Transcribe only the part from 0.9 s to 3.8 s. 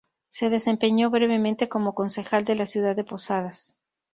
brevemente como concejal de la ciudad de Posadas.